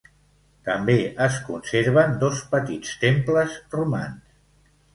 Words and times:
També 0.69 0.95
es 1.25 1.37
conserven 1.49 2.17
dos 2.25 2.41
petits 2.55 2.97
temples 3.07 3.61
romans. 3.79 4.37